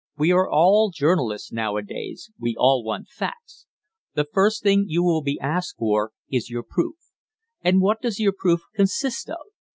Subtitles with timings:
[0.17, 3.67] We are all journalists nowadays we all want facts.
[4.15, 6.95] The first thing you will be asked for is your proof.
[7.63, 9.37] And what does your proof consist of?